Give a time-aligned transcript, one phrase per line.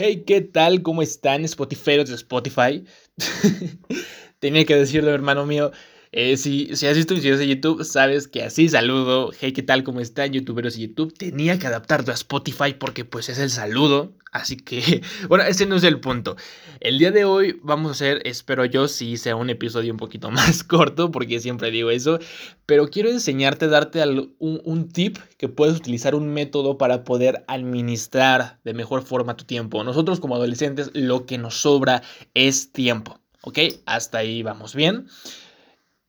[0.00, 0.82] Hey, ¿qué tal?
[0.82, 2.84] ¿Cómo están, Spotiferos de Spotify?
[4.38, 5.72] Tenía que decirlo, hermano mío.
[6.10, 9.30] Eh, si, si has visto mis videos de YouTube, sabes que así saludo.
[9.38, 9.84] Hey, ¿qué tal?
[9.84, 11.12] ¿Cómo están, youtuberos de YouTube?
[11.12, 14.12] Tenía que adaptarlo a Spotify porque pues es el saludo.
[14.32, 16.36] Así que, bueno, ese no es el punto.
[16.80, 20.30] El día de hoy vamos a hacer, espero yo, si sea un episodio un poquito
[20.32, 22.18] más corto, porque siempre digo eso.
[22.64, 24.02] Pero quiero enseñarte, darte
[24.38, 29.44] un, un tip que puedes utilizar un método para poder administrar de mejor forma tu
[29.44, 29.84] tiempo.
[29.84, 33.20] Nosotros como adolescentes lo que nos sobra es tiempo.
[33.42, 33.58] ¿Ok?
[33.86, 35.06] Hasta ahí vamos bien.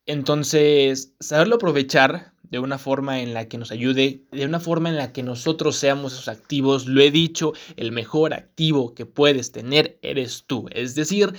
[0.06, 4.96] Entonces, saberlo aprovechar de una forma en la que nos ayude, de una forma en
[4.96, 9.98] la que nosotros seamos esos activos, lo he dicho, el mejor activo que puedes tener
[10.02, 10.66] eres tú.
[10.72, 11.32] Es decir,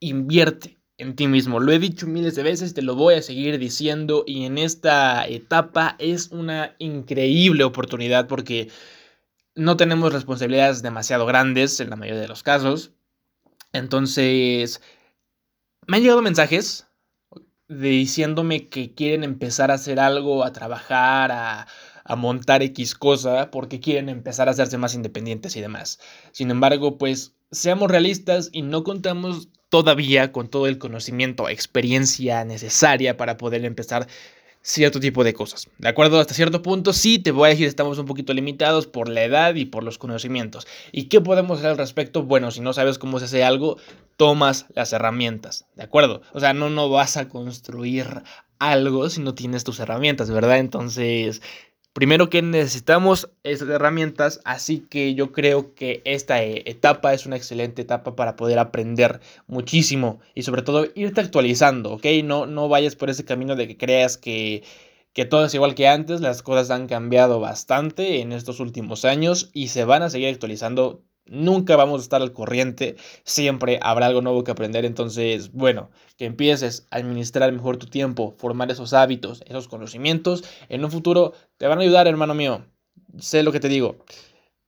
[0.00, 1.60] invierte en ti mismo.
[1.60, 5.26] Lo he dicho miles de veces, te lo voy a seguir diciendo y en esta
[5.26, 8.68] etapa es una increíble oportunidad porque
[9.54, 12.92] no tenemos responsabilidades demasiado grandes en la mayoría de los casos.
[13.72, 14.82] Entonces,
[15.86, 16.86] me han llegado mensajes
[17.70, 21.66] diciéndome que quieren empezar a hacer algo, a trabajar, a,
[22.04, 26.00] a montar X cosa, porque quieren empezar a hacerse más independientes y demás.
[26.32, 33.16] Sin embargo, pues seamos realistas y no contamos todavía con todo el conocimiento, experiencia necesaria
[33.16, 34.08] para poder empezar
[34.62, 35.68] cierto tipo de cosas.
[35.78, 36.20] ¿De acuerdo?
[36.20, 39.54] Hasta cierto punto sí te voy a decir estamos un poquito limitados por la edad
[39.54, 40.66] y por los conocimientos.
[40.92, 42.22] ¿Y qué podemos hacer al respecto?
[42.22, 43.78] Bueno, si no sabes cómo se hace algo,
[44.16, 45.66] tomas las herramientas.
[45.76, 46.22] ¿De acuerdo?
[46.32, 48.22] O sea, no, no vas a construir
[48.58, 50.58] algo si no tienes tus herramientas, ¿verdad?
[50.58, 51.40] Entonces,
[51.92, 57.34] Primero que necesitamos esas herramientas, así que yo creo que esta eh, etapa es una
[57.34, 62.06] excelente etapa para poder aprender muchísimo y sobre todo irte actualizando, ¿ok?
[62.22, 64.62] No, no vayas por ese camino de que creas que,
[65.12, 69.50] que todo es igual que antes, las cosas han cambiado bastante en estos últimos años
[69.52, 74.20] y se van a seguir actualizando Nunca vamos a estar al corriente, siempre habrá algo
[74.20, 74.84] nuevo que aprender.
[74.84, 80.84] Entonces, bueno, que empieces a administrar mejor tu tiempo, formar esos hábitos, esos conocimientos, en
[80.84, 82.66] un futuro te van a ayudar, hermano mío.
[83.18, 84.04] Sé lo que te digo.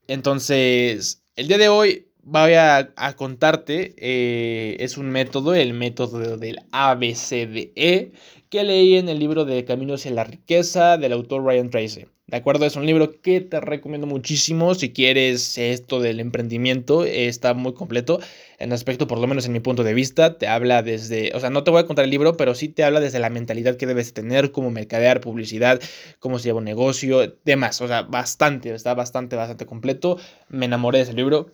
[0.07, 6.61] Entonces, el día de hoy voy a, contarte, eh, es un método, el método del
[6.73, 8.13] ABCDE,
[8.49, 12.07] que leí en el libro de Caminos hacia la Riqueza del autor Ryan Tracy.
[12.33, 12.65] ¿De acuerdo?
[12.65, 17.05] Es un libro que te recomiendo muchísimo si quieres esto del emprendimiento.
[17.05, 18.21] Está muy completo
[18.59, 20.39] en aspecto, por lo menos en mi punto de vista.
[20.39, 22.85] Te habla desde, o sea, no te voy a contar el libro, pero sí te
[22.85, 25.79] habla desde la mentalidad que debes tener, cómo mercadear, publicidad,
[26.21, 27.83] cómo se lleva un negocio, demás.
[27.83, 30.17] O sea, bastante, está bastante, bastante completo.
[30.49, 31.51] Me enamoré de ese libro.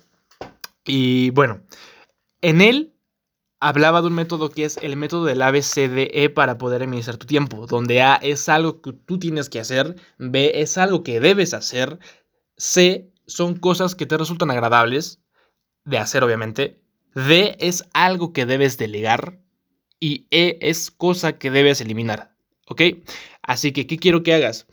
[0.88, 1.60] Y bueno,
[2.40, 2.94] en él
[3.60, 7.66] hablaba de un método que es el método del ABCDE para poder administrar tu tiempo,
[7.66, 11.98] donde A es algo que tú tienes que hacer, B es algo que debes hacer,
[12.56, 15.20] C son cosas que te resultan agradables
[15.84, 16.80] de hacer, obviamente,
[17.14, 19.40] D es algo que debes delegar
[20.00, 22.34] y E es cosa que debes eliminar,
[22.66, 22.82] ¿ok?
[23.42, 24.66] Así que, ¿qué quiero que hagas?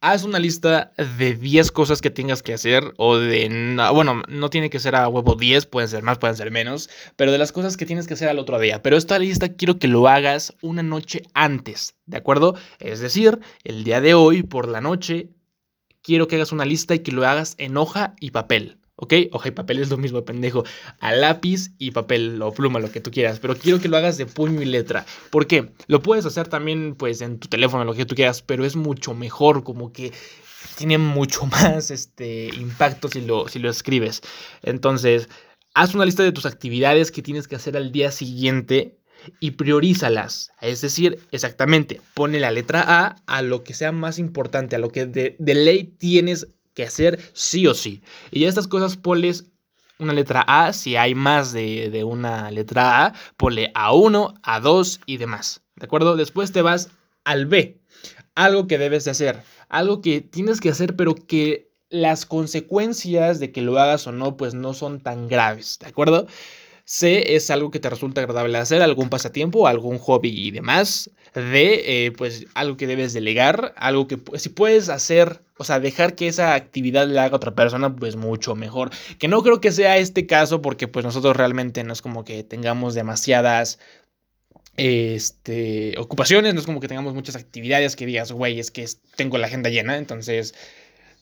[0.00, 4.70] Haz una lista de 10 cosas que tengas que hacer o de, bueno, no tiene
[4.70, 7.76] que ser a huevo 10, pueden ser más, pueden ser menos, pero de las cosas
[7.76, 8.82] que tienes que hacer al otro día.
[8.82, 12.54] Pero esta lista quiero que lo hagas una noche antes, ¿de acuerdo?
[12.78, 15.30] Es decir, el día de hoy por la noche
[16.02, 18.78] quiero que hagas una lista y que lo hagas en hoja y papel.
[19.00, 19.14] ¿Ok?
[19.30, 20.64] Hoja y papel es lo mismo, pendejo.
[20.98, 23.38] A lápiz y papel o pluma, lo que tú quieras.
[23.38, 25.06] Pero quiero que lo hagas de puño y letra.
[25.30, 25.70] ¿Por qué?
[25.86, 28.42] Lo puedes hacer también, pues, en tu teléfono, lo que tú quieras.
[28.42, 30.12] Pero es mucho mejor, como que
[30.76, 34.20] tiene mucho más este, impacto si lo, si lo escribes.
[34.64, 35.28] Entonces,
[35.74, 38.98] haz una lista de tus actividades que tienes que hacer al día siguiente
[39.38, 40.50] y priorízalas.
[40.60, 44.90] Es decir, exactamente, pone la letra A a lo que sea más importante, a lo
[44.90, 46.48] que de, de ley tienes
[46.78, 48.02] que hacer sí o sí.
[48.30, 49.46] Y estas cosas ponles
[49.98, 55.60] una letra A, si hay más de, una letra A, ponle A1, A2 y demás.
[55.74, 56.14] ¿De acuerdo?
[56.14, 56.90] Después te vas
[57.24, 57.80] al B.
[58.36, 59.42] Algo que debes de hacer.
[59.68, 64.36] Algo que tienes que hacer, pero que las consecuencias de que lo hagas o no,
[64.36, 65.80] pues no son tan graves.
[65.80, 66.28] ¿De acuerdo?
[66.84, 71.10] C es algo que te resulta agradable hacer, algún pasatiempo, algún hobby y demás.
[71.34, 76.14] D, eh, pues algo que debes delegar, algo que si puedes hacer, o sea, dejar
[76.14, 78.90] que esa actividad la haga otra persona, pues mucho mejor.
[79.18, 82.44] Que no creo que sea este caso porque pues nosotros realmente no es como que
[82.44, 83.78] tengamos demasiadas
[84.76, 89.36] este, ocupaciones, no es como que tengamos muchas actividades que digas, güey, es que tengo
[89.36, 90.54] la agenda llena, entonces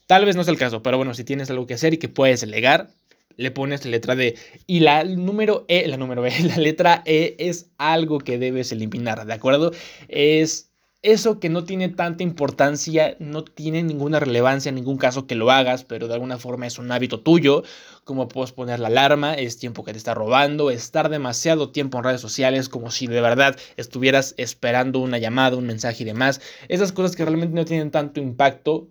[0.06, 2.10] tal vez no es el caso, pero bueno, si tienes algo que hacer y que
[2.10, 2.90] puedes delegar,
[3.36, 4.36] le pones la letra D.
[4.66, 9.24] Y la número E, la número E, la letra E es algo que debes eliminar,
[9.24, 9.72] ¿de acuerdo?
[10.08, 10.70] Es
[11.06, 15.52] eso que no tiene tanta importancia, no tiene ninguna relevancia en ningún caso que lo
[15.52, 17.62] hagas, pero de alguna forma es un hábito tuyo,
[18.02, 22.04] como puedes poner la alarma, es tiempo que te está robando, estar demasiado tiempo en
[22.04, 26.90] redes sociales como si de verdad estuvieras esperando una llamada, un mensaje y demás, esas
[26.90, 28.88] cosas que realmente no tienen tanto impacto,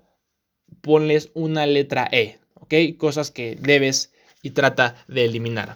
[0.80, 2.98] ponles una letra E, ¿ok?
[2.98, 5.76] Cosas que debes y trata de eliminar.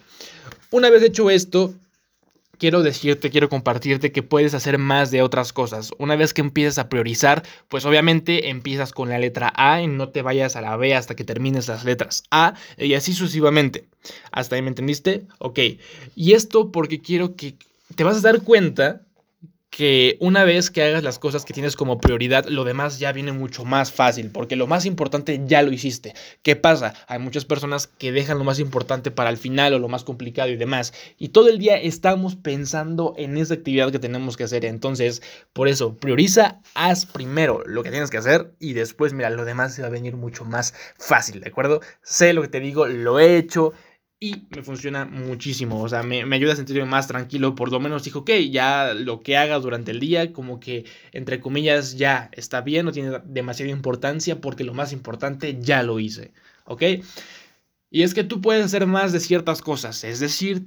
[0.71, 1.73] Una vez hecho esto,
[2.59, 5.91] quiero decirte, quiero compartirte que puedes hacer más de otras cosas.
[5.97, 10.09] Una vez que empiezas a priorizar, pues obviamente empiezas con la letra A y no
[10.09, 13.85] te vayas a la B hasta que termines las letras A y así sucesivamente.
[14.31, 15.25] ¿Hasta ahí me entendiste?
[15.39, 15.59] Ok.
[16.15, 17.55] Y esto porque quiero que
[17.95, 19.01] te vas a dar cuenta
[19.69, 23.31] que una vez que hagas las cosas que tienes como prioridad, lo demás ya viene
[23.31, 26.13] mucho más fácil, porque lo más importante ya lo hiciste.
[26.41, 26.93] ¿Qué pasa?
[27.07, 30.49] Hay muchas personas que dejan lo más importante para el final o lo más complicado
[30.49, 34.65] y demás, y todo el día estamos pensando en esa actividad que tenemos que hacer.
[34.65, 35.21] Entonces,
[35.53, 39.75] por eso, prioriza, haz primero lo que tienes que hacer y después, mira, lo demás
[39.75, 41.81] se va a venir mucho más fácil, ¿de acuerdo?
[42.01, 43.73] Sé lo que te digo, lo he hecho
[44.19, 45.81] y me funciona muchísimo.
[45.81, 47.55] O sea, me, ayuda a sentirme más tranquilo.
[47.55, 51.39] Por lo menos dijo, ok, ya lo que hagas durante el día, como que entre
[51.39, 56.33] comillas ya está bien, no tiene demasiada importancia porque lo más importante ya lo hice.
[56.65, 56.83] ¿Ok?
[57.91, 60.03] Y es que tú puedes hacer más de ciertas cosas.
[60.03, 60.65] Es decir,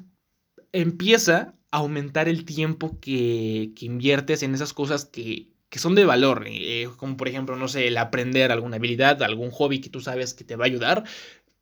[0.72, 6.04] empieza a aumentar el tiempo que, que inviertes en esas cosas que, que son de
[6.04, 10.02] valor, eh, como por ejemplo, no sé, el aprender alguna habilidad, algún hobby que tú
[10.02, 11.04] sabes que te va a ayudar,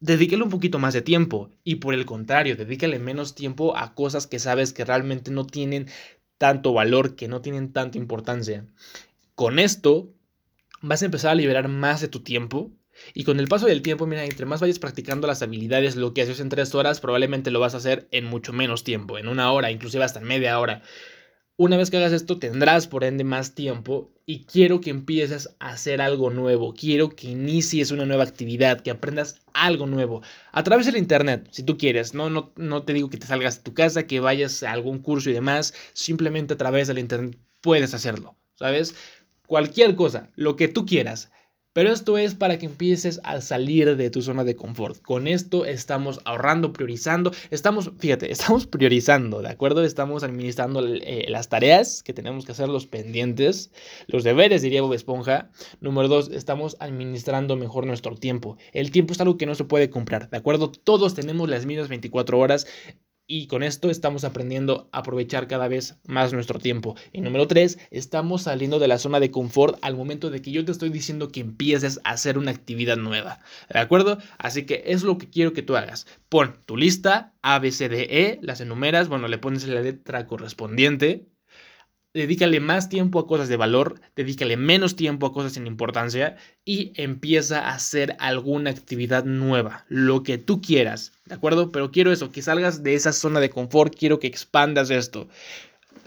[0.00, 4.26] dedícale un poquito más de tiempo y por el contrario, dedícale menos tiempo a cosas
[4.26, 5.86] que sabes que realmente no tienen
[6.38, 8.66] tanto valor, que no tienen tanta importancia.
[9.34, 10.10] Con esto
[10.80, 12.72] vas a empezar a liberar más de tu tiempo
[13.14, 16.22] y con el paso del tiempo, mira, entre más vayas practicando las habilidades, lo que
[16.22, 19.52] haces en tres horas, probablemente lo vas a hacer en mucho menos tiempo, en una
[19.52, 20.82] hora, inclusive hasta en media hora.
[21.60, 25.72] Una vez que hagas esto tendrás por ende más tiempo y quiero que empieces a
[25.72, 30.22] hacer algo nuevo, quiero que inicies una nueva actividad, que aprendas algo nuevo
[30.52, 33.58] a través del internet, si tú quieres, no, no, no te digo que te salgas
[33.58, 37.36] de tu casa, que vayas a algún curso y demás, simplemente a través del internet
[37.60, 38.94] puedes hacerlo, ¿sabes?
[39.46, 41.30] Cualquier cosa, lo que tú quieras.
[41.72, 45.00] Pero esto es para que empieces a salir de tu zona de confort.
[45.02, 47.30] Con esto estamos ahorrando, priorizando.
[47.50, 49.84] Estamos, fíjate, estamos priorizando, ¿de acuerdo?
[49.84, 53.70] Estamos administrando eh, las tareas que tenemos que hacer, los pendientes,
[54.08, 55.52] los deberes, diría Bob Esponja.
[55.80, 58.56] Número dos, estamos administrando mejor nuestro tiempo.
[58.72, 60.72] El tiempo es algo que no se puede comprar, ¿de acuerdo?
[60.72, 62.66] Todos tenemos las mismas 24 horas
[63.30, 66.96] y con esto estamos aprendiendo a aprovechar cada vez más nuestro tiempo.
[67.12, 70.64] Y número tres, estamos saliendo de la zona de confort al momento de que yo
[70.64, 73.38] te estoy diciendo que empieces a hacer una actividad nueva.
[73.72, 74.18] ¿De acuerdo?
[74.36, 76.08] Así que es lo que quiero que tú hagas.
[76.28, 80.26] Pon tu lista A, B, C, D, E, las enumeras, bueno, le pones la letra
[80.26, 81.28] correspondiente,
[82.12, 86.92] dedícale más tiempo a cosas de valor, dedícale menos tiempo a cosas sin importancia y
[86.96, 91.70] empieza a hacer alguna actividad nueva, lo que tú quieras, ¿de acuerdo?
[91.70, 95.28] Pero quiero eso, que salgas de esa zona de confort, quiero que expandas esto.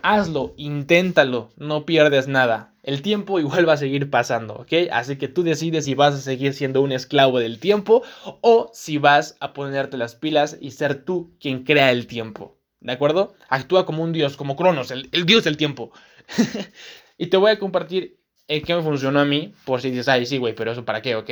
[0.02, 2.74] Hazlo, inténtalo, no pierdes nada.
[2.84, 4.74] El tiempo igual va a seguir pasando, ¿ok?
[4.92, 8.04] Así que tú decides si vas a seguir siendo un esclavo del tiempo
[8.42, 12.58] o si vas a ponerte las pilas y ser tú quien crea el tiempo.
[12.84, 13.34] ¿De acuerdo?
[13.50, 15.92] Actúa como un dios, como Cronos, el, dios del tiempo.
[17.18, 20.26] y te voy a compartir el que me funcionó a mí, por si dices, ay,
[20.26, 21.30] sí, güey, pero eso para qué, ¿ok?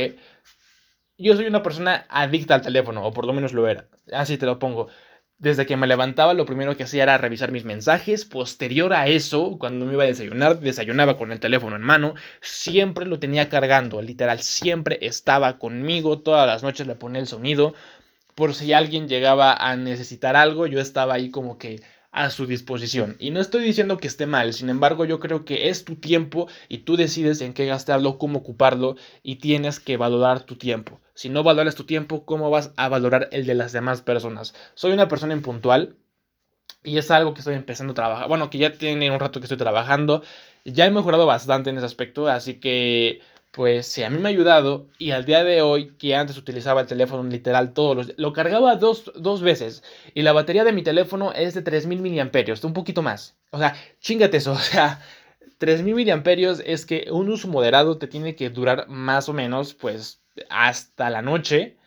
[1.17, 3.87] Yo soy una persona adicta al teléfono, o por lo menos lo era.
[4.11, 4.87] Así te lo pongo.
[5.37, 8.25] Desde que me levantaba, lo primero que hacía era revisar mis mensajes.
[8.25, 12.13] Posterior a eso, cuando me iba a desayunar, desayunaba con el teléfono en mano.
[12.41, 16.19] Siempre lo tenía cargando, literal, siempre estaba conmigo.
[16.19, 17.73] Todas las noches le ponía el sonido
[18.35, 23.15] por si alguien llegaba a necesitar algo, yo estaba ahí como que a su disposición.
[23.19, 26.47] Y no estoy diciendo que esté mal, sin embargo yo creo que es tu tiempo
[26.67, 30.99] y tú decides en qué gastarlo, cómo ocuparlo y tienes que valorar tu tiempo.
[31.13, 34.53] Si no valoras tu tiempo, ¿cómo vas a valorar el de las demás personas?
[34.75, 35.95] Soy una persona impuntual
[36.83, 38.27] y es algo que estoy empezando a trabajar.
[38.27, 40.23] Bueno, que ya tiene un rato que estoy trabajando.
[40.65, 43.21] Ya he mejorado bastante en ese aspecto, así que
[43.51, 46.81] pues sí, a mí me ha ayudado y al día de hoy, que antes utilizaba
[46.81, 50.83] el teléfono literal todos los lo cargaba dos, dos veces y la batería de mi
[50.83, 53.37] teléfono es de 3000 miliamperios, un poquito más.
[53.51, 55.01] O sea, chingate eso, o sea,
[55.57, 60.21] 3000 miliamperios es que un uso moderado te tiene que durar más o menos, pues,
[60.49, 61.77] hasta la noche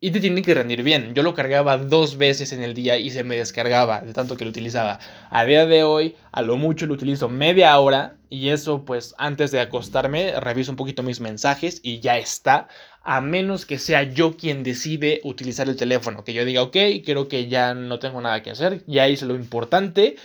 [0.00, 1.14] y te tiene que rendir bien.
[1.14, 4.44] Yo lo cargaba dos veces en el día y se me descargaba de tanto que
[4.44, 5.00] lo utilizaba.
[5.30, 9.50] A día de hoy, a lo mucho lo utilizo media hora y eso pues antes
[9.50, 12.68] de acostarme reviso un poquito mis mensajes y ya está.
[13.02, 16.24] A menos que sea yo quien decide utilizar el teléfono.
[16.24, 19.34] Que yo diga, ok, creo que ya no tengo nada que hacer, ya hice lo
[19.34, 20.16] importante.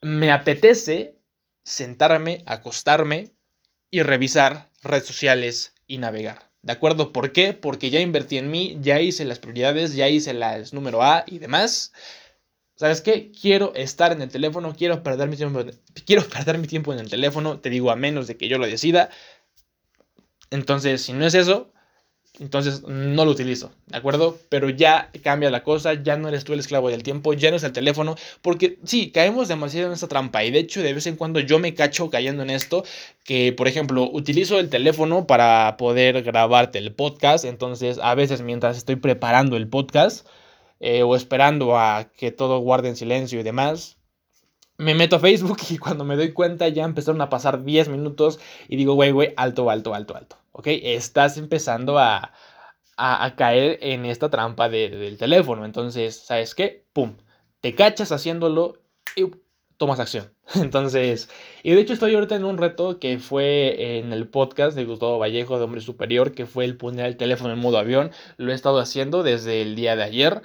[0.00, 1.16] Me apetece
[1.64, 3.32] sentarme, acostarme
[3.90, 6.51] y revisar redes sociales y navegar.
[6.62, 7.12] ¿De acuerdo?
[7.12, 7.52] ¿Por qué?
[7.54, 11.38] Porque ya invertí en mí, ya hice las prioridades, ya hice las número A y
[11.38, 11.92] demás.
[12.76, 13.32] ¿Sabes qué?
[13.32, 15.64] Quiero estar en el teléfono, quiero perder mi tiempo,
[16.06, 18.66] quiero perder mi tiempo en el teléfono, te digo a menos de que yo lo
[18.66, 19.10] decida.
[20.50, 21.72] Entonces, si no es eso,
[22.40, 24.38] entonces no lo utilizo, ¿de acuerdo?
[24.48, 27.56] Pero ya cambia la cosa, ya no eres tú el esclavo del tiempo, ya no
[27.56, 31.06] es el teléfono, porque sí, caemos demasiado en esta trampa y de hecho de vez
[31.06, 32.84] en cuando yo me cacho cayendo en esto,
[33.24, 38.78] que por ejemplo utilizo el teléfono para poder grabarte el podcast, entonces a veces mientras
[38.78, 40.26] estoy preparando el podcast
[40.80, 43.98] eh, o esperando a que todo guarde en silencio y demás,
[44.78, 48.40] me meto a Facebook y cuando me doy cuenta ya empezaron a pasar 10 minutos
[48.68, 50.41] y digo, güey, güey, alto, alto, alto, alto.
[50.52, 50.66] ¿Ok?
[50.68, 52.32] Estás empezando a,
[52.96, 55.64] a, caer en esta trampa del teléfono.
[55.64, 56.86] Entonces, ¿sabes qué?
[56.92, 57.16] ¡Pum!
[57.60, 58.78] Te cachas haciéndolo
[59.16, 59.30] y
[59.76, 60.32] tomas acción.
[60.54, 61.28] Entonces,
[61.62, 65.18] y de hecho estoy ahorita en un reto que fue en el podcast de Gustavo
[65.18, 68.10] Vallejo de Hombre Superior, que fue el poner el teléfono en modo avión.
[68.36, 70.42] Lo he estado haciendo desde el día de ayer.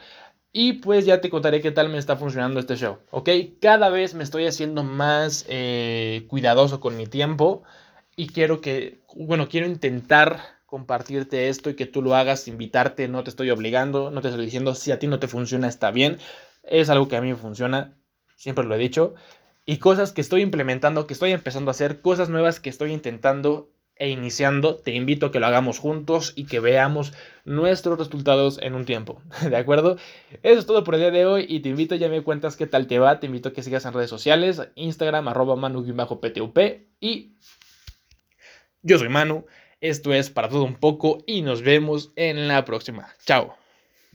[0.54, 3.30] Y pues ya te contaré qué tal me está funcionando este show, ¿ok?
[3.62, 7.64] Cada vez me estoy haciendo más eh, cuidadoso con mi tiempo
[8.18, 13.24] y quiero que, bueno, quiero intentar compartirte esto y que tú lo hagas, invitarte, no
[13.24, 16.18] te estoy obligando, no te estoy diciendo si a ti no te funciona está bien,
[16.64, 17.96] es algo que a mí me funciona,
[18.36, 19.14] siempre lo he dicho,
[19.66, 23.70] y cosas que estoy implementando, que estoy empezando a hacer, cosas nuevas que estoy intentando
[24.00, 27.14] e iniciando, te invito a que lo hagamos juntos y que veamos
[27.46, 29.22] nuestros resultados en un tiempo.
[29.50, 29.98] ¿De acuerdo?
[30.44, 32.68] Eso es todo por el día de hoy y te invito, ya me cuentas qué
[32.68, 36.60] tal te va, te invito a que sigas en redes sociales, Instagram, arroba manu-ptup
[37.00, 37.36] y
[38.88, 39.46] yo soy Manu,
[39.82, 43.14] esto es para todo un poco y nos vemos en la próxima.
[43.26, 43.57] Chao.